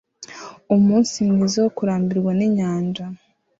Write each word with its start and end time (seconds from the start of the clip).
Umunsi 0.75 1.15
mwiza 1.33 1.57
wo 1.63 1.71
kurambirwa 1.77 2.31
ninyanja 2.37 3.05